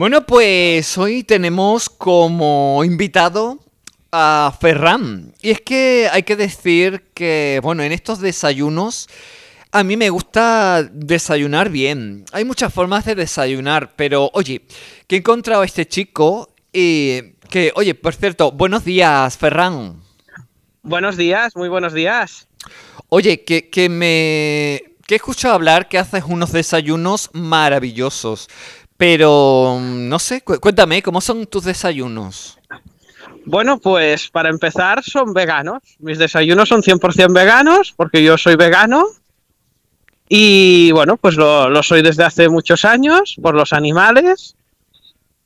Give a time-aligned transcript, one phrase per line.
[0.00, 3.58] Bueno, pues hoy tenemos como invitado
[4.10, 5.34] a Ferran.
[5.42, 9.10] Y es que hay que decir que, bueno, en estos desayunos
[9.72, 12.24] a mí me gusta desayunar bien.
[12.32, 14.62] Hay muchas formas de desayunar, pero oye,
[15.06, 20.00] que he encontrado a este chico y que, oye, por cierto, buenos días, Ferran.
[20.82, 22.48] Buenos días, muy buenos días.
[23.10, 24.82] Oye, que, que me...
[25.06, 28.48] que he escuchado hablar que haces unos desayunos maravillosos.
[29.00, 32.58] Pero, no sé, cuéntame, ¿cómo son tus desayunos?
[33.46, 35.78] Bueno, pues para empezar son veganos.
[36.00, 39.06] Mis desayunos son 100% veganos porque yo soy vegano.
[40.28, 44.54] Y bueno, pues lo, soy desde hace muchos años por los animales.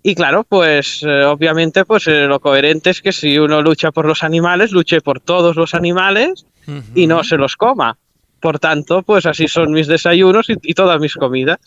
[0.03, 4.05] Y claro, pues eh, obviamente pues eh, lo coherente es que si uno lucha por
[4.05, 6.45] los animales, luche por todos los animales
[6.97, 7.99] y no se los coma.
[8.45, 11.59] Por tanto, pues así son mis desayunos y, todas mis comidas.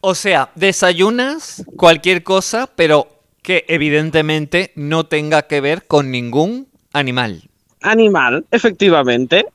[0.00, 3.06] O sea, desayunas cualquier cosa, pero
[3.40, 7.48] que evidentemente no tenga que ver con ningún animal.
[7.82, 9.46] Animal, efectivamente.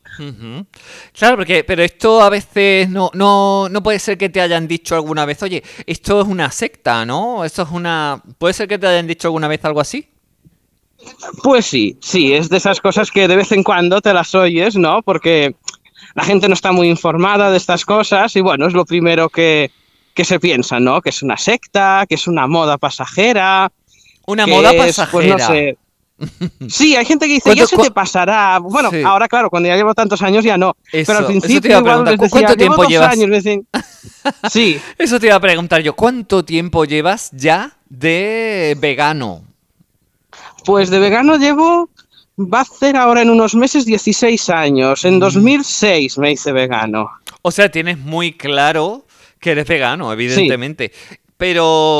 [1.11, 4.95] Claro, porque, pero esto a veces no, no, no puede ser que te hayan dicho
[4.95, 7.43] alguna vez, oye, esto es una secta, ¿no?
[7.43, 8.23] Esto es una.
[8.37, 10.07] ¿Puede ser que te hayan dicho alguna vez algo así?
[11.43, 14.77] Pues sí, sí, es de esas cosas que de vez en cuando te las oyes,
[14.77, 15.01] ¿no?
[15.01, 15.55] Porque
[16.15, 19.71] la gente no está muy informada de estas cosas y bueno, es lo primero que,
[20.15, 21.01] se piensa, ¿no?
[21.01, 23.71] Que es una secta, que es una moda pasajera.
[24.25, 25.11] Una moda pasajera.
[25.11, 25.77] pues no sé.
[26.67, 28.59] Sí, hay gente que dice, ya se te pasará.
[28.59, 30.75] Bueno, ahora claro, cuando ya llevo tantos años ya no.
[30.91, 33.13] pero al principio igual ¿cuánto tiempo llevas?
[33.13, 33.43] Años,
[34.51, 34.79] sí.
[34.97, 39.43] Eso te iba a preguntar yo, ¿cuánto tiempo llevas ya de vegano?
[40.65, 41.89] Pues de vegano llevo
[42.39, 45.05] va a hacer ahora en unos meses 16 años.
[45.05, 46.21] En 2006 mm.
[46.21, 47.09] me hice vegano.
[47.41, 49.05] O sea, tienes muy claro
[49.39, 50.91] que eres vegano, evidentemente.
[51.37, 51.99] Pero,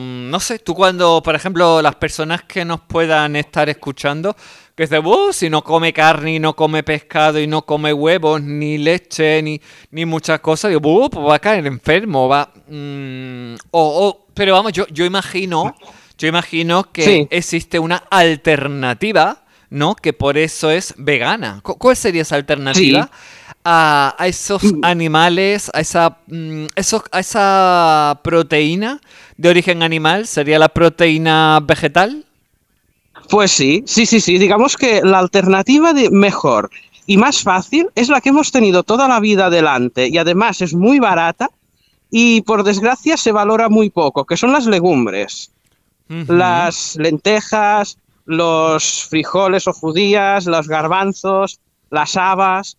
[0.00, 4.34] mm, no sé, tú cuando, por ejemplo, las personas que nos puedan estar escuchando,
[4.74, 8.40] que dicen, uh, si no come carne, y no come pescado, y no come huevos,
[8.40, 9.60] ni leche, ni,
[9.90, 12.50] ni muchas cosas, digo, uh, pues va a caer enfermo, va...
[12.66, 15.74] Mm, o, pero vamos, yo, yo imagino,
[16.16, 19.94] yo imagino que existe una alternativa ¿no?
[19.94, 21.60] Que por eso es vegana.
[21.62, 23.10] ¿Cuál sería esa alternativa?
[23.64, 24.80] A, esos mm.
[24.82, 26.66] animales, a esa, mm,
[27.12, 29.00] a esa proteína
[29.36, 32.24] de origen animal, ¿sería la proteína vegetal?
[33.28, 34.38] Pues sí, sí, sí, sí.
[34.38, 36.70] Digamos que la alternativa de mejor
[37.06, 40.74] y más fácil es la que hemos tenido toda la vida adelante y además es
[40.74, 41.50] muy barata
[42.10, 45.50] y por desgracia se valora muy poco, que son las legumbres.
[46.08, 52.76] Las lentejas, los frijoles o judías, los garbanzos, las habas.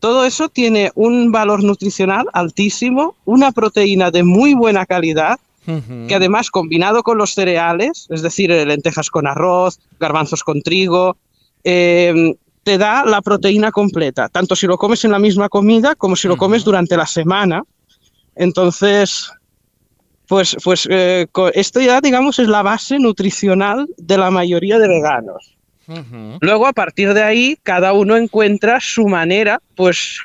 [0.00, 6.50] Todo eso tiene un valor nutricional altísimo, una proteína de muy buena calidad, que además
[6.50, 11.16] combinado con los cereales, es decir, lentejas con arroz, garbanzos con trigo,
[11.64, 16.16] em, te da la proteína completa, tanto si lo comes en la misma comida como
[16.16, 17.62] si lo comes durante la semana.
[18.34, 19.30] Entonces,
[20.32, 25.58] pues, pues eh, esto ya, digamos, es la base nutricional de la mayoría de veganos.
[26.40, 30.20] Luego, a partir de ahí, cada uno encuentra su manera, pues,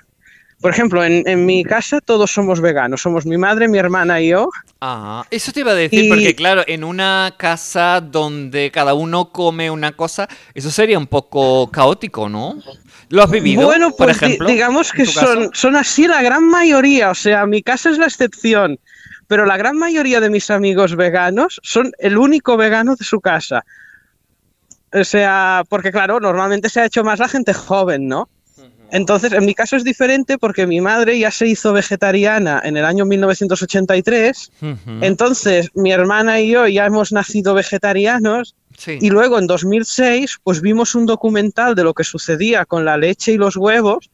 [0.61, 4.49] por ejemplo, en, mi casa todos somos veganos, somos mi madre, mi hermana y yo.
[4.79, 9.69] Ah, eso te iba a decir, porque claro, en una casa donde cada uno come
[9.69, 12.63] una cosa, eso sería un poco caótico, ¿no?
[13.09, 13.65] ¿Lo has vivido?
[13.65, 17.61] Bueno, por pues ejemplo, digamos que son, son así la gran mayoría, o sea, mi
[17.61, 18.79] casa es la excepción
[19.27, 23.65] pero la gran mayoría de mis amigos veganos son el único vegano de su casa.
[24.93, 28.29] O sea, porque claro, normalmente se ha hecho más la gente joven, ¿no?
[28.89, 32.85] Entonces, en mi caso es diferente porque mi madre ya se hizo vegetariana en el
[32.85, 34.51] año 1983.
[35.01, 38.55] Entonces, mi hermana y yo ya hemos nacido vegetarianos.
[38.87, 43.33] Y luego en 2006, pues vimos un documental de lo que sucedía con la leche
[43.33, 44.09] y los huevos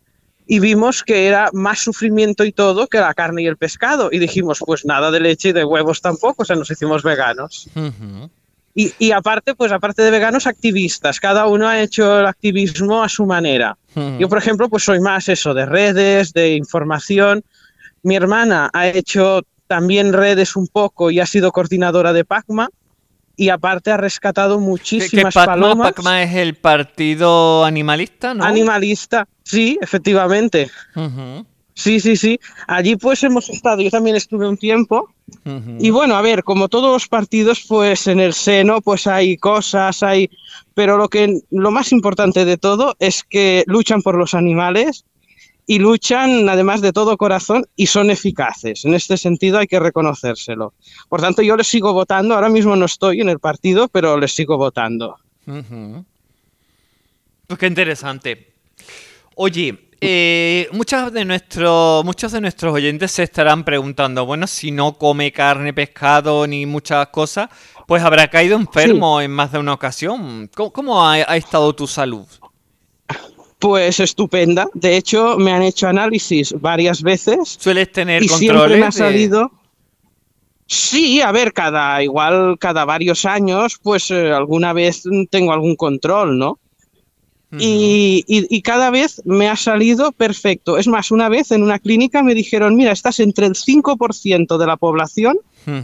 [0.45, 4.09] y vimos que era más sufrimiento y todo que la carne y el pescado.
[4.11, 7.69] Y dijimos, pues nada de leche y de huevos tampoco, o sea, nos hicimos veganos.
[8.75, 11.19] y, y, aparte, pues aparte de veganos, activistas.
[11.19, 13.77] Cada uno ha hecho el activismo a su manera.
[14.19, 17.43] Yo, por ejemplo, pues soy más eso, de redes, de información.
[18.01, 22.69] Mi hermana ha hecho también redes un poco y ha sido coordinadora de PACMA
[23.35, 25.93] y aparte ha rescatado muchísimas ¿Qué, palomas.
[25.93, 28.43] PACMA es el partido animalista, ¿no?
[28.43, 30.69] Animalista, sí, efectivamente.
[31.73, 32.39] Sí, sí, sí.
[32.67, 35.09] Allí pues hemos estado, yo también estuve un tiempo.
[35.79, 40.03] Y bueno, a ver, como todos los partidos, pues en el seno pues hay cosas,
[40.03, 40.29] hay...
[40.75, 45.05] Pero lo, que, lo más importante de todo es que luchan por los animales
[45.65, 48.85] y luchan además de todo corazón y son eficaces.
[48.85, 50.73] En este sentido hay que reconocérselo.
[51.09, 52.35] Por tanto, yo les sigo votando.
[52.35, 55.17] Ahora mismo no estoy en el partido, pero les sigo votando.
[55.45, 58.53] Pues qué interesante.
[59.35, 64.97] Oye, eh, muchos, de nuestros, muchos de nuestros oyentes se estarán preguntando, bueno, si no
[64.97, 67.49] come carne, pescado ni muchas cosas,
[67.87, 70.49] pues habrá caído enfermo en más de una ocasión.
[70.53, 72.27] ¿Cómo, ha, estado tu salud?
[73.63, 74.67] Pues estupenda.
[74.73, 77.55] De hecho, me han hecho análisis varias veces.
[77.57, 78.57] ¿Sueles tener y controles?
[78.57, 79.51] Siempre me ha salido.
[80.67, 86.37] Sí, a ver, cada igual cada varios años, pues eh, alguna vez tengo algún control,
[86.37, 86.59] ¿no?
[87.57, 90.77] y, cada vez me ha salido perfecto.
[90.77, 94.67] Es más, una vez en una clínica me dijeron, mira, estás entre el 5% de
[94.67, 95.37] la población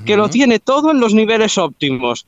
[0.05, 2.25] que lo tiene todo en los niveles óptimos.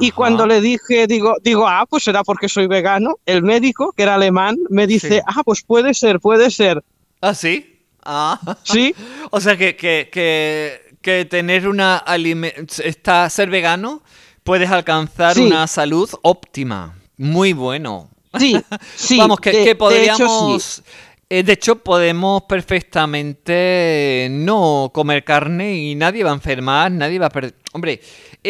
[0.00, 4.04] Y cuando le dije, digo, digo, ah, pues será porque soy vegano, el médico, que
[4.04, 6.82] era alemán, me dice, ah, pues puede ser, puede ser.
[7.20, 7.82] ¿Ah, sí?
[8.02, 8.56] Ah.
[8.62, 8.94] Sí.
[9.30, 10.10] o sea, que, que,
[11.02, 12.02] que, tener una
[12.82, 14.02] está ser vegano,
[14.44, 16.94] puedes alcanzar una salud óptima.
[17.18, 18.08] Muy bueno.
[18.38, 18.56] Sí,
[18.96, 19.18] sí.
[19.18, 20.82] Vamos, que, podríamos...
[21.28, 27.26] Eh, de hecho, podemos perfectamente no comer carne y nadie va a enfermar, nadie va
[27.26, 27.56] a perder...
[27.72, 28.00] Hombre,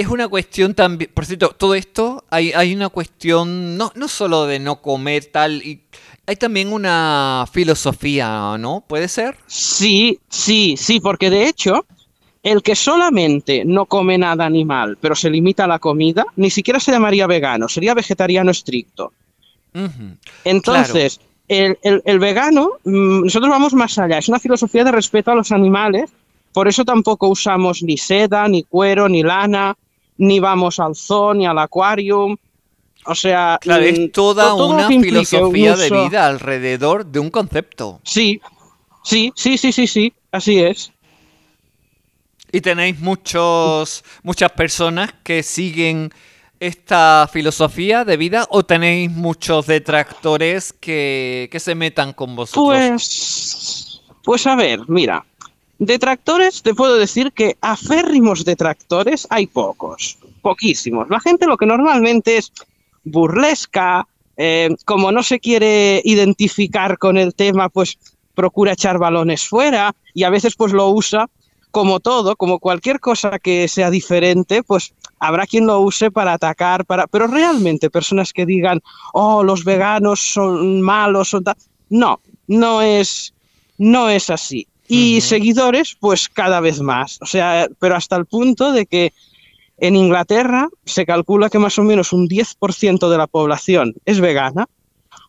[0.01, 1.11] es una cuestión también...
[1.13, 5.63] Por cierto, todo esto, hay, hay una cuestión no, no solo de no comer tal...
[5.63, 5.81] Y,
[6.27, 8.85] hay también una filosofía, ¿no?
[8.87, 9.37] ¿Puede ser?
[9.47, 11.87] Sí, sí, sí, porque de hecho,
[12.43, 16.81] el que solamente no come nada animal, pero se limita a la comida, ni siquiera
[16.81, 19.13] se llamaría vegano, sería vegetariano estricto.
[20.45, 25.53] Entonces, el, vegano, mm, nosotros vamos más allá, es una filosofía de respeto a los
[25.53, 26.11] animales,
[26.53, 29.77] por eso tampoco usamos ni seda, ni cuero, ni lana,
[30.19, 32.39] ni vamos al zoo, ni al acuario.
[33.05, 38.01] O sea, claro, es mm, toda una filosofía de vida alrededor de un concepto.
[38.03, 38.41] Sí,
[39.05, 40.93] sí, sí, sí, sí, sí, así es.
[42.51, 46.13] Y tenéis muchos, muchas personas que siguen
[46.61, 52.67] esta filosofía de vida o tenéis muchos detractores que, se metan con vosotros?
[52.67, 55.25] Pues, pues a ver, mira,
[55.79, 61.09] detractores te puedo decir que aférrimos detractores hay pocos, poquísimos.
[61.11, 62.53] La gente lo que normalmente es
[63.05, 64.07] burlesca,
[64.37, 67.99] eh, como no se quiere identificar con el tema, pues
[68.35, 71.29] procura echar balones fuera y a veces pues lo usa
[71.71, 76.87] como todo, como cualquier cosa que sea diferente, pues habrá quien lo use para atacar,
[76.87, 78.81] para, pero realmente personas que digan,
[79.13, 81.45] oh, los veganos son malos, son
[81.91, 83.35] no, no es,
[83.77, 84.67] no es así.
[84.89, 87.19] Y seguidores, pues cada vez más.
[87.21, 89.13] O sea, pero hasta el punto de que
[89.79, 94.67] en Inglaterra se calcula que más o menos un 10% de la población es vegana,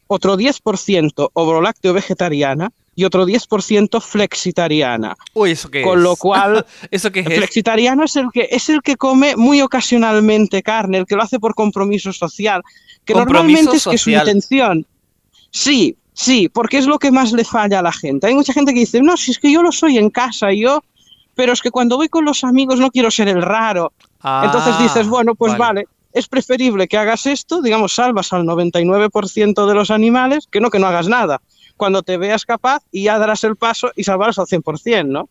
[0.08, 5.16] otro 10% lácteo vegetariana y otro 10% flexitariana.
[5.34, 7.26] Uy, ¿eso qué Con lo cual, ¿eso qué es?
[7.28, 11.40] flexitariano es el, que, es el que come muy ocasionalmente carne, el que lo hace
[11.40, 12.64] por compromiso social,
[13.06, 14.86] que normalmente es que su intención.
[15.52, 18.28] Sí, sí, porque es lo que más le falla a la gente.
[18.28, 20.84] Hay mucha gente que dice, no, si es que yo lo soy en casa, yo,
[21.36, 23.94] pero es que cuando voy con los amigos no quiero ser el raro.
[24.24, 25.86] Entonces ah, dices, bueno, pues vale.
[26.12, 30.80] es preferible que hagas esto, digamos, salvas al 99% de los animales, que no que
[30.80, 31.40] no hagas nada
[31.78, 35.30] cuando te veas capaz y ya darás el paso y salvarás al 100%, ¿no?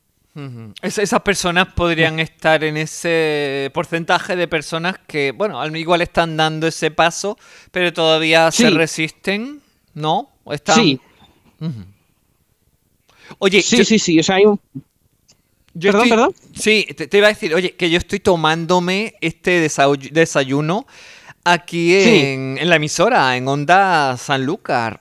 [0.82, 6.90] esas personas podrían estar en ese porcentaje de personas que, bueno, igual están dando ese
[6.90, 7.38] paso,
[7.70, 9.62] pero todavía se resisten,
[9.96, 10.30] ¿no?
[10.50, 10.76] Están...
[10.76, 11.00] Sí.
[13.38, 14.60] Oye, sí, sí, sí, o sea, hay un...
[15.80, 16.34] perdón, perdón.
[16.54, 19.68] Sí, te, iba a decir, oye, que yo estoy tomándome este
[20.12, 20.86] desayuno
[21.44, 25.00] aquí en, en la emisora, en Onda Sanlúcar.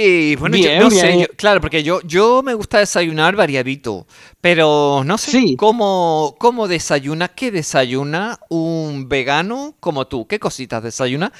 [0.00, 4.06] Y bueno, yo no sé, claro, porque yo, yo me gusta desayunar variadito,
[4.40, 11.32] pero no sé cómo, cómo desayuna, qué desayuna un vegano como tú, qué cositas desayuna.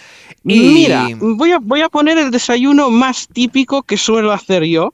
[0.42, 0.58] Y...
[0.58, 4.92] Mira, voy a, voy a poner el desayuno más típico que suelo hacer yo,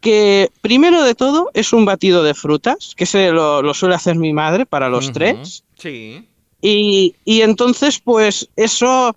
[0.00, 4.32] que primero de todo es un batido de frutas, que se lo, suele hacer mi
[4.32, 5.62] madre para los tres.
[5.76, 6.26] Sí.
[6.60, 9.14] Y, y entonces, pues eso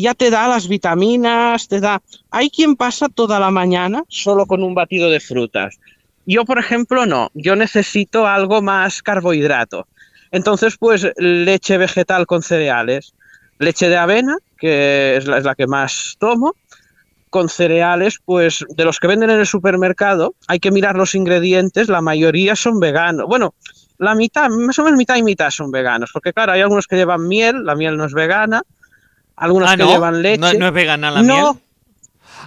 [0.00, 2.02] ya te da las vitaminas, te da...
[2.30, 5.78] Hay quien pasa toda la mañana solo con un batido de frutas.
[6.26, 7.30] Yo, por ejemplo, no.
[7.34, 9.86] Yo necesito algo más carbohidrato.
[10.30, 13.14] Entonces, pues leche vegetal con cereales.
[13.58, 16.54] Leche de avena, que es la, que más tomo.
[17.30, 21.88] Con cereales, pues de los que venden en el supermercado, hay que mirar los ingredientes.
[21.88, 23.26] La mayoría son veganos.
[23.26, 23.54] Bueno,
[23.98, 26.10] la mitad, más o menos mitad y mitad son veganos.
[26.12, 28.62] Porque claro, hay algunos que llevan miel, la miel no es vegana
[29.40, 30.58] algunas ah, que llevan leche.
[30.58, 31.44] ¿No, es vegana la miel?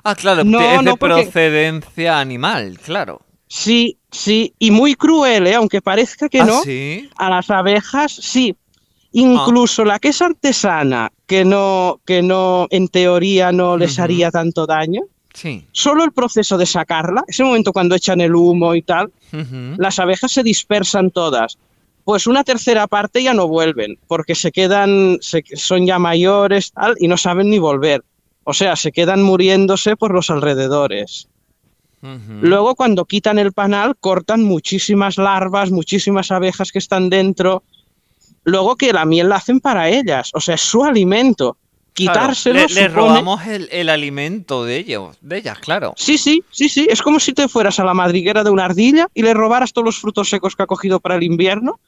[0.04, 3.22] Ah, claro, es de procedencia animal, claro.
[3.48, 5.56] Sí, sí, y muy cruel, ¿eh?
[5.56, 6.62] aunque parezca que ¿Ah, no.
[6.64, 7.10] sí?
[7.18, 8.56] A las abejas, sí.
[9.12, 14.66] Incluso la que es artesana, que no, que no, en teoría no les haría tanto
[14.66, 15.02] daño.
[15.34, 15.66] Sí.
[15.72, 19.12] Solo el proceso de sacarla, ese momento cuando echan el humo y tal,
[19.78, 21.58] las abejas se dispersan todas.
[22.04, 26.96] Pues una tercera parte ya no vuelven, porque se quedan, se- son ya mayores tal,
[27.00, 28.04] y no saben ni volver.
[28.44, 31.30] O sea, se quedan muriéndose por los alrededores.
[32.42, 37.64] Luego, cuando quitan el panal, cortan muchísimas larvas, muchísimas abejas que están dentro.
[38.44, 41.56] Luego que la miel la hacen para ellas, o sea, es su alimento.
[41.96, 45.94] Claro, Quitárselo le, le supone- robamos el, el alimento de ellos, de ellas, claro.
[45.96, 46.88] Sí, sí, sí, sí.
[46.90, 49.86] Es como si te fueras a la madriguera de una ardilla y le robaras todos
[49.86, 51.80] los frutos secos que ha cogido para el invierno.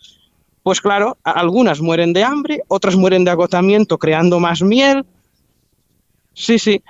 [0.61, 5.05] Pues claro, algunas mueren de hambre, otras mueren de agotamiento creando más miel.
[6.33, 6.81] Sí, sí.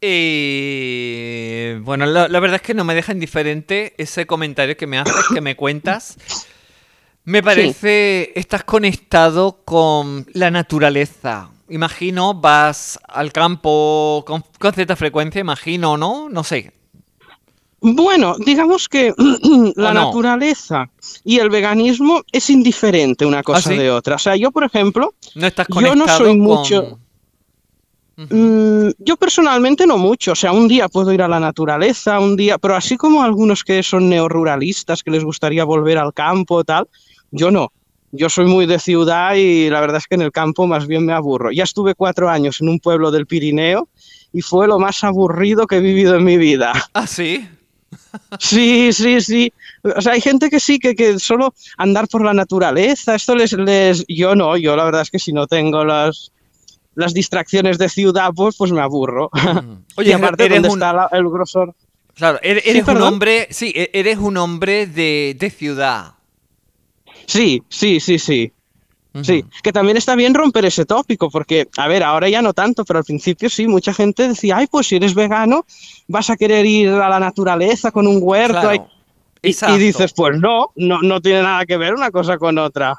[0.00, 4.98] Y bueno, la, la verdad es que no me deja indiferente ese comentario que me
[4.98, 6.16] haces, que me cuentas.
[7.24, 11.50] Me parece, estás conectado con la naturaleza.
[11.70, 16.28] Imagino, vas al campo con, con cierta frecuencia, imagino, ¿no?
[16.28, 16.72] No sé.
[17.80, 19.14] Bueno, digamos que
[19.76, 20.90] la naturaleza
[21.24, 23.78] y el veganismo es indiferente una cosa ¿Ah, sí?
[23.78, 24.16] de otra.
[24.16, 26.98] O sea, yo, por ejemplo, No estás Yo no soy con- mucho-.
[28.16, 32.36] Mm, yo personalmente no mucho, o sea, un día puedo ir a la naturaleza, un
[32.36, 36.86] día, pero así como algunos que son neoruralistas, que les gustaría volver al campo, tal,
[37.30, 37.72] yo no.
[38.12, 41.06] Yo soy muy de ciudad y la verdad es que en el campo más bien
[41.06, 41.52] me aburro.
[41.52, 43.88] Ya estuve cuatro años en un pueblo del Pirineo
[44.32, 46.72] y fue lo más aburrido que he vivido en mi vida.
[46.94, 47.48] Ah, sí.
[48.38, 49.52] Sí, sí, sí.
[49.82, 53.52] O sea, hay gente que sí, que, que solo andar por la naturaleza, esto les,
[53.52, 54.04] les...
[54.08, 56.32] Yo no, yo la verdad es que si no tengo las,
[56.94, 59.30] las distracciones de ciudad, pues, pues me aburro.
[59.96, 61.74] Oye, y aparte, eres ¿dónde un- está la- el grosor?
[62.14, 63.08] Claro, eres, Sí, eres un perdón.
[63.14, 66.12] hombre, sí, e- eres un hombre de, de ciudad.
[67.30, 68.52] Sí, sí, sí, sí.
[69.62, 72.98] Que también está bien romper ese tópico, porque, a ver, ahora ya no tanto, pero
[73.00, 75.64] al principio sí, mucha gente decía, ay, pues si eres vegano,
[76.08, 78.52] vas a querer ir a la naturaleza con un huerto.
[78.60, 78.70] Claro.
[78.70, 78.80] ahí".
[79.42, 82.94] Y- y, dices, pues no, no, no tiene nada que ver una cosa con otra.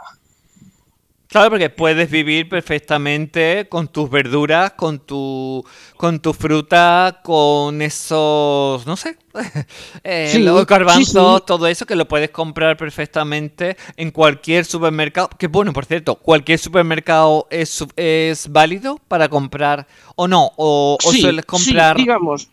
[1.31, 5.63] Claro, porque puedes vivir perfectamente con tus verduras, con tu,
[5.95, 9.17] con tu fruta, con esos, no sé,
[10.03, 11.43] eh, Sí, los garbanzos, sí.
[11.47, 15.29] todo eso que lo puedes comprar perfectamente en cualquier supermercado.
[15.39, 21.13] Que bueno, por cierto, cualquier supermercado es, es válido para comprar o no, o, o
[21.13, 21.95] Sí, sueles sí, comprar.
[21.95, 22.49] digamos.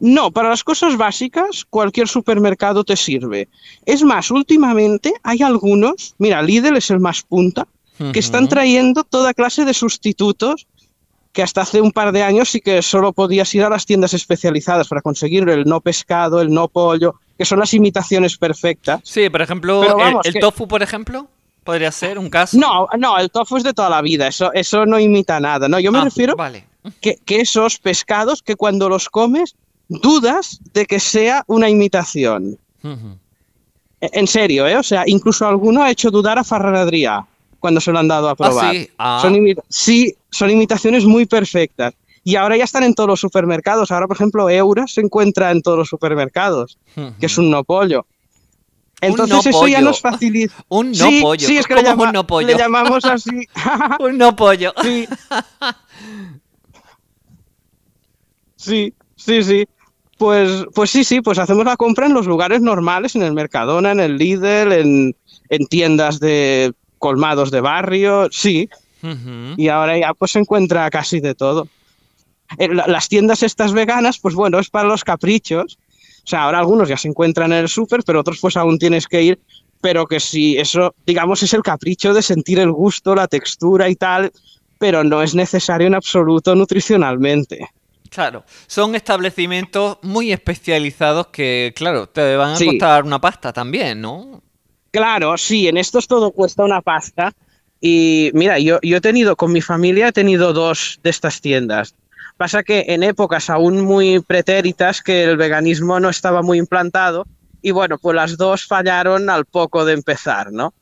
[0.00, 3.48] No, para las cosas básicas, cualquier supermercado te sirve.
[3.86, 7.66] Es más, últimamente hay algunos, mira, Lidl es el más punta,
[8.12, 10.66] que están trayendo toda clase de sustitutos
[11.32, 14.14] que hasta hace un par de años sí que solo podías ir a las tiendas
[14.14, 19.00] especializadas para conseguir el no pescado, el no pollo, que son las imitaciones perfectas.
[19.04, 21.28] Sí, por ejemplo, Pero el- vamos, el, que- tofu, por ejemplo,
[21.62, 22.56] podría ser un caso.
[22.58, 25.68] No, no, el tofu es de toda la vida, eso, eso no imita nada.
[25.68, 26.64] No, yo me Ah, refiero Vale.
[27.02, 29.54] que, que esos pescados que cuando los comes
[29.90, 32.56] dudas de que sea una imitación.
[34.00, 34.76] E- En serio, ¿eh?
[34.76, 37.26] O sea, incluso alguno ha hecho dudar a Ferran Adrià
[37.58, 38.74] cuando se lo han dado a probar.
[38.74, 38.88] sí?
[38.96, 39.18] Ah.
[39.20, 41.92] Son imita- sí, son imitaciones muy perfectas.
[42.24, 43.90] Y ahora ya están en todos los supermercados.
[43.90, 46.78] Ahora, por ejemplo, Eura se encuentra en todos los supermercados,
[47.18, 48.06] que es un no pollo.
[49.02, 50.54] Entonces no eso ya nos facilita.
[50.68, 51.46] Un no sí, pollo.
[51.46, 52.46] Sí, es que ¿Cómo le, llama- no pollo?
[52.46, 53.30] le llamamos así.
[54.00, 54.72] Un no pollo.
[54.82, 55.08] Sí.
[58.56, 59.68] Sí, sí, sí.
[60.20, 63.92] Pues, pues sí, sí, pues hacemos la compra en los lugares normales, en el Mercadona,
[63.92, 65.16] en el Lidl, en,
[65.48, 68.68] en tiendas de colmados de barrio, sí.
[69.56, 71.68] Y ahora ya pues se encuentra casi de todo.
[72.58, 75.78] Eh, la- Las tiendas estas veganas, pues bueno, es para los caprichos.
[76.22, 79.08] O sea, ahora algunos ya se encuentran en el súper, pero otros pues aún tienes
[79.08, 79.40] que ir.
[79.80, 83.96] Pero que sí, eso, digamos, es el capricho de sentir el gusto, la textura y
[83.96, 84.30] tal,
[84.78, 87.66] pero no es necesario en absoluto nutricionalmente.
[88.20, 92.66] Claro, son establecimientos muy especializados que, claro, te van a Sí.
[92.66, 94.42] costar una pasta también, ¿no?
[94.90, 97.32] Claro, sí, en estos todo cuesta una pasta.
[97.80, 101.94] Y mira, yo, yo he tenido, con mi familia he tenido dos de estas tiendas.
[102.36, 107.26] Pasa que en épocas aún muy pretéritas que el veganismo no estaba muy implantado
[107.62, 110.74] y bueno, pues las dos fallaron al poco de empezar, ¿no?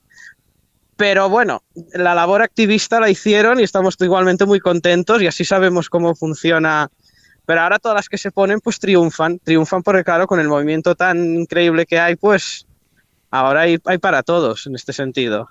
[0.97, 5.88] Pero bueno, la labor activista la hicieron y estamos igualmente muy contentos y así sabemos
[5.88, 6.88] cómo funciona.
[7.49, 10.95] Pero ahora todas las que se ponen pues triunfan, triunfan porque claro, con el movimiento
[10.95, 12.67] tan increíble que hay, pues
[13.31, 15.49] ahora hay, hay para todos en este sentido.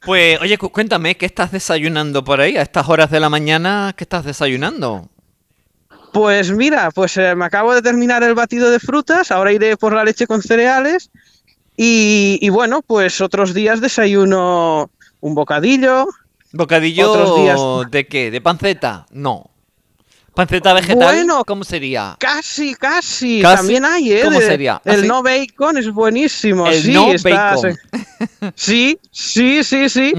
[0.00, 2.56] Pues, oye, cu- cuéntame, ¿qué estás desayunando por ahí?
[2.56, 5.08] A estas horas de la mañana, ¿qué estás desayunando?
[6.12, 9.92] Pues mira, pues eh, me acabo de terminar el batido de frutas, ahora iré por
[9.94, 11.08] la leche con cereales
[11.76, 14.90] y, bueno, pues otros días desayuno
[15.20, 16.08] un bocadillo.
[16.52, 18.32] ¿Bocadillo de qué?
[18.32, 19.06] ¿De panceta?
[19.12, 19.50] No.
[20.36, 21.14] ¿Panceta vegetal?
[21.14, 22.14] Bueno, ¿cómo sería?
[22.18, 23.40] Casi, casi.
[23.40, 24.20] También hay, ¿eh?
[24.22, 24.82] ¿Cómo sería?
[24.84, 26.66] El ¿Ah, no bacon es buenísimo.
[26.66, 27.74] El sí, no bacon.
[28.54, 30.12] Sí, sí, sí, sí.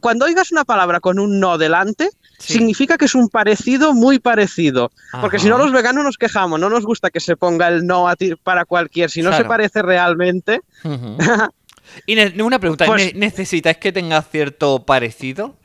[0.00, 4.92] cuando oigas una palabra con un no delante, significa que es un parecido muy parecido.
[5.20, 6.60] Porque si no, los veganos nos quejamos.
[6.60, 9.10] No nos gusta que se ponga el no a ti para cualquier.
[9.10, 10.60] Si no se parece realmente.
[12.06, 15.56] y una pregunta: pues ¿necesitáis que tenga cierto parecido?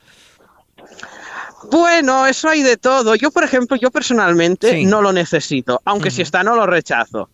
[1.70, 3.14] Bueno, eso hay de todo.
[3.14, 7.30] Yo, por ejemplo, yo personalmente no lo necesito, aunque si está no lo rechazo,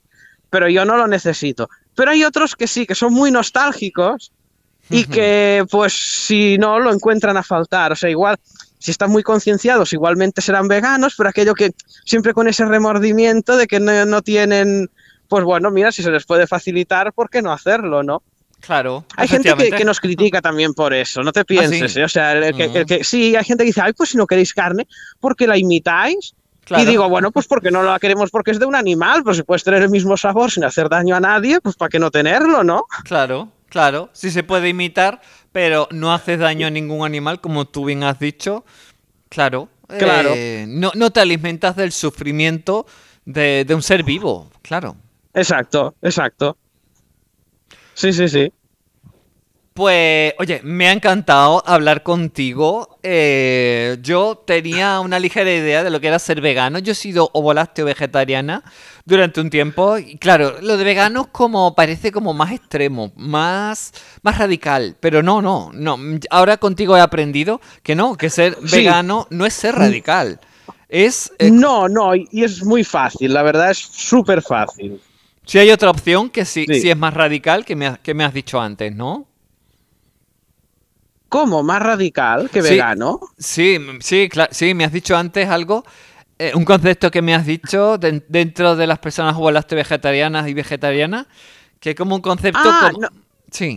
[0.49, 1.68] pero yo no lo necesito.
[1.94, 4.32] Pero hay otros que sí, que son muy nostálgicos
[4.88, 7.92] y que pues si no lo encuentran a faltar.
[7.92, 8.38] O sea, igual,
[8.78, 11.72] si están muy concienciados, igualmente serán veganos, pero aquello que
[12.04, 14.90] siempre con ese remordimiento de que no, no tienen,
[15.28, 18.22] pues bueno, mira, si se les puede facilitar, ¿por qué no hacerlo, no?
[18.61, 19.05] Claro.
[19.17, 21.97] Hay gente que, nos critica también por eso, no te pienses.
[21.97, 22.05] ¿eh?
[22.05, 22.55] O sea, el,
[22.87, 24.87] que, sí, hay gente que dice, ay, pues si no queréis carne,
[25.19, 26.35] ¿por qué la imitáis?
[26.79, 29.43] Y digo, bueno, pues porque no la queremos porque es de un animal, pues si
[29.43, 32.62] puedes tener el mismo sabor sin hacer daño a nadie, pues para qué no tenerlo,
[32.62, 32.85] ¿no?
[33.05, 34.11] Claro, claro.
[34.12, 38.21] Sí se puede imitar, pero no haces daño a ningún animal, como tú bien has
[38.21, 38.64] dicho.
[39.29, 39.69] Claro.
[39.99, 40.31] Claro.
[40.37, 42.87] Eh, no, no, te alimentas del sufrimiento
[43.25, 44.97] de, de un ser vivo, claro.
[45.35, 46.57] Exacto, exacto.
[48.00, 48.50] Sí, sí, sí.
[49.75, 52.99] Pues, oye, me ha encantado hablar contigo.
[53.02, 56.78] Eh, yo tenía una ligera idea de lo que era ser vegano.
[56.78, 58.64] Yo he sido ovolácteo vegetariana
[59.04, 59.99] durante un tiempo.
[59.99, 63.92] Y claro, lo de vegano como parece como más extremo, más,
[64.23, 64.97] más radical.
[64.99, 65.99] Pero no, no, no.
[66.30, 70.40] Ahora contigo he aprendido que no, que ser vegano no es ser radical.
[70.88, 71.35] Es.
[71.38, 74.99] Eh, no, no, y es muy fácil, la verdad es súper fácil.
[75.50, 78.61] Si hay otra opción que sí, es más radical que me, que me has dicho
[78.61, 79.26] antes, ¿no?
[81.28, 81.64] ¿Cómo?
[81.64, 83.19] ¿Más radical que vegano?
[83.37, 85.84] Sí, sí, sí, me has dicho antes algo,
[86.39, 89.34] eh, un concepto que me has dicho dentro de las personas
[89.75, 91.26] vegetarianas y vegetarianas,
[91.80, 92.93] que como un concepto ah,
[93.50, 93.76] Sí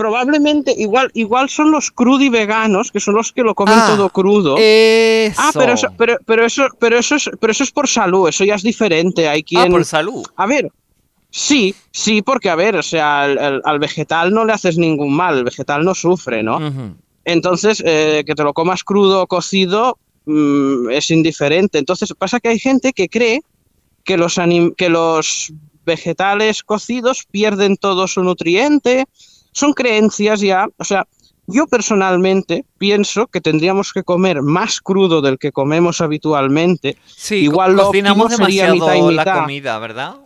[0.00, 4.08] probablemente igual, igual son los crudi veganos, que son los que lo comen ah, todo
[4.08, 4.54] crudo.
[4.54, 8.42] Ah, pero eso, pero, pero eso, pero eso es, pero eso es por salud, eso
[8.42, 9.28] ya es diferente.
[9.28, 9.60] Hay quien.
[9.60, 10.24] Ah, por salud.
[10.36, 10.72] A ver,
[11.28, 15.44] sí, sí, porque a ver, o sea, al, vegetal no le haces ningún mal, el
[15.44, 16.58] vegetal no sufre, ¿no?
[17.26, 21.76] Entonces, eh, que te lo comas crudo o cocido mm, es indiferente.
[21.76, 23.42] Entonces, pasa que hay gente que cree
[24.04, 24.40] que los,
[24.78, 25.52] que los
[25.84, 29.04] vegetales cocidos pierden todo su nutriente,
[29.52, 31.06] son creencias ya, o sea,
[31.46, 36.96] yo personalmente pienso que tendríamos que comer más crudo del que comemos habitualmente.
[37.06, 39.26] Sí, igual lo óptimo sería mitad y mitad.
[39.26, 40.16] la comida, ¿verdad?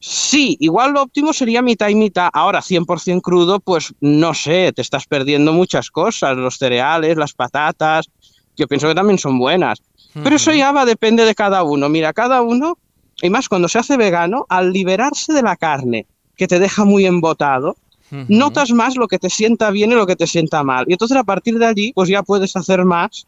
[0.00, 2.30] Sí, igual lo óptimo sería mitad y mitad.
[2.32, 6.36] Ahora, 100% crudo, pues no sé, te estás perdiendo muchas cosas.
[6.36, 8.08] Los cereales, las patatas,
[8.56, 9.82] yo pienso que también son buenas.
[10.22, 11.88] Pero eso ya va, depende de cada uno.
[11.88, 12.78] Mira, cada uno,
[13.20, 16.06] y más cuando se hace vegano, al liberarse de la carne,
[16.36, 17.76] que te deja muy embotado,
[18.10, 20.84] notas más lo que te sienta bien y lo que te sienta mal.
[20.88, 23.26] Y entonces a partir de allí, pues ya puedes hacer más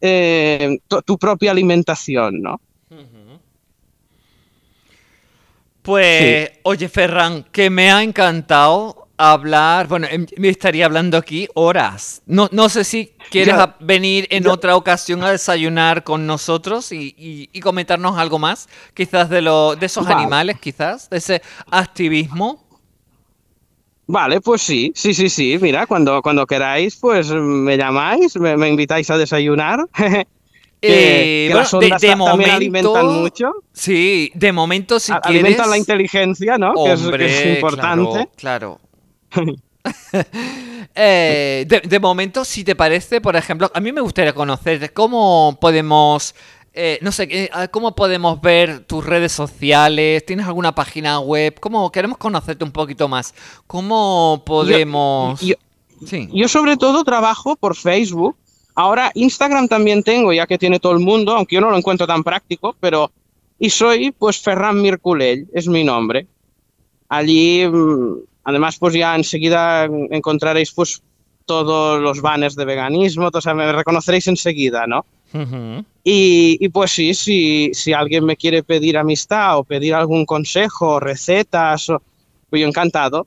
[0.00, 2.60] eh, tu, propia alimentación, ¿no?
[5.82, 9.86] Pues, oye, Ferran, que me ha encantado hablar.
[9.88, 12.22] Bueno, em, me estaría hablando aquí horas.
[12.26, 18.18] No, no sé si quieres venir en otra ocasión a desayunar con nosotros y, comentarnos
[18.18, 22.64] algo más, quizás de, lo, de esos animales, quizás, de ese activismo.
[24.10, 25.56] Vale, pues sí, sí, sí, sí.
[25.60, 29.86] Mira, cuando, cuando queráis, pues me llamáis, me, invitáis a desayunar.
[30.82, 33.52] Eh, las ondas de, momento, alimentan mucho.
[33.70, 35.42] Sí, de momento si quieres...
[35.42, 36.72] Alimentan la inteligencia, ¿no?
[36.72, 38.30] que, es, importante.
[38.34, 38.80] Claro.
[40.94, 45.56] Eh, de, de, momento, si te parece, por ejemplo, a mí me gustaría conocer cómo
[45.60, 46.34] podemos
[46.72, 50.24] eh, no sé, eh, ¿cómo podemos ver tus redes sociales?
[50.24, 51.58] ¿Tienes alguna página web?
[51.58, 53.34] ¿Cómo queremos conocerte un poquito más?
[53.66, 55.40] ¿Cómo podemos...?
[56.32, 58.36] Yo, sobre todo trabajo por Facebook.
[58.74, 62.06] Ahora Instagram también tengo, ya que tiene todo el mundo, aunque yo no lo encuentro
[62.06, 63.10] tan práctico, pero...
[63.58, 66.26] Y soy, pues, Ferran Mirculell, es mi nombre.
[67.10, 71.02] Allí, mm, además, pues ya enseguida encontraréis, pues,
[71.44, 75.04] todos los banners de veganismo, o sea, me reconoceréis enseguida, ¿no?
[76.02, 81.86] Y, pues sí, si, si alguien me quiere pedir amistad o pedir algún consejo, recetas,
[82.48, 83.26] pues yo encantado.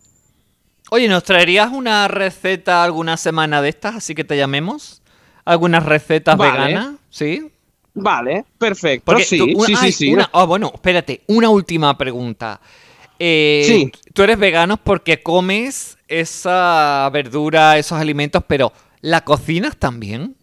[0.90, 5.02] Oye, ¿nos traerías una receta alguna semana de estas, así que te llamemos?
[5.46, 6.96] ¿Algunas recetas veganas?
[7.10, 7.50] ¿Sí?
[7.94, 9.18] Vale, perfecto.
[9.20, 12.60] sí, sí, sí, sí, oh, bueno, espérate, una última pregunta.
[13.20, 13.92] Eh, sí.
[14.14, 20.36] Tú eres vegano porque comes esa verdura, esos alimentos, pero ¿la cocinas también?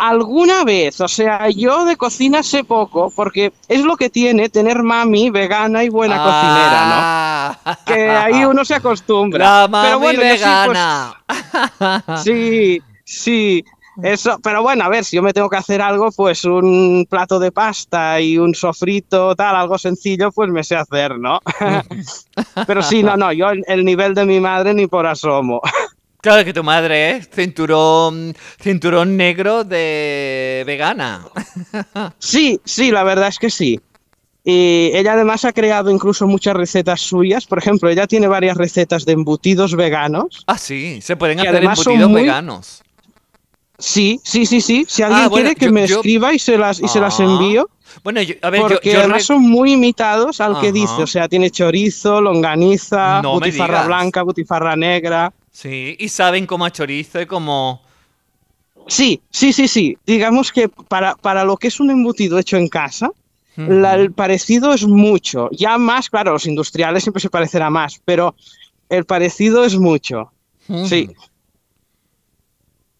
[0.00, 4.82] Alguna vez, o sea, yo de cocina sé poco, porque es lo que tiene tener
[4.82, 6.94] mami vegana y buena cocinera, ¿no?
[6.96, 7.78] Ah.
[7.84, 9.44] Que ahí uno se acostumbra.
[9.44, 11.14] La mami pero bueno, pues, vegana.
[12.24, 13.62] sí, sí,
[14.02, 17.38] eso, pero bueno, a ver, si yo me tengo que hacer algo, pues un plato
[17.38, 21.40] de pasta y un sofrito, tal, algo sencillo, pues me sé hacer, ¿no?
[22.66, 25.60] pero sí, no, no, yo el nivel de mi madre ni por asomo.
[26.20, 31.26] Claro que tu madre es cinturón, cinturón negro de vegana.
[32.18, 33.80] Sí, sí, la verdad es que sí.
[34.44, 37.46] Y ella además ha creado incluso muchas recetas suyas.
[37.46, 40.44] Por ejemplo, ella tiene varias recetas de embutidos veganos.
[40.46, 42.82] Ah, sí, se pueden hacer embutidos veganos.
[43.78, 44.84] Sí, sí, sí, sí.
[44.88, 47.24] Si alguien ah, quiere que me escriba y se las, y se las ah.
[47.24, 47.68] envío.
[48.04, 51.02] Bueno, a ver, porque además son muy imitados al que dice.
[51.02, 55.32] O sea, tiene chorizo, longaniza, butifarra blanca, butifarra negra.
[55.60, 57.82] Sí, y saben cómo a chorizo y como...
[58.88, 59.98] Sí, sí, sí, sí.
[60.06, 63.10] Digamos que para, para lo que es un embutido hecho en casa,
[63.58, 65.50] el parecido es mucho.
[65.52, 68.34] Ya más, claro, los industriales siempre se parecerá más, pero
[68.88, 70.32] el parecido es mucho.
[70.86, 71.10] Sí.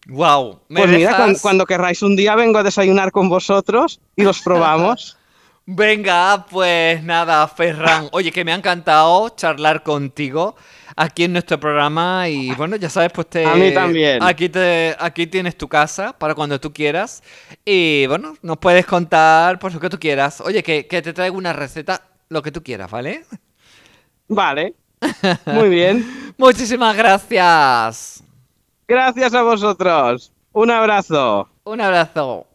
[0.05, 0.59] Wow.
[0.67, 5.17] pues mira, cuando, cuando, querráis un día vengo a desayunar con vosotros y los probamos.
[5.65, 8.09] Venga, pues nada, Ferran.
[8.11, 10.55] Oye, que me ha encantado charlar contigo
[10.95, 13.45] aquí en nuestro programa y bueno, ya sabes, pues te...
[13.45, 14.21] A mí también.
[14.23, 17.23] Aquí, te, aquí tienes tu casa para cuando tú quieras
[17.65, 20.41] y bueno, nos puedes contar por lo que tú quieras.
[20.41, 23.23] Oye, que, que te traigo una receta, lo que tú quieras, ¿vale?
[24.27, 24.75] Vale.
[25.45, 26.33] Muy bien.
[26.37, 28.23] Muchísimas gracias.
[28.87, 30.31] Gracias a vosotros.
[30.53, 31.49] Un abrazo.
[31.63, 32.45] Un abrazo.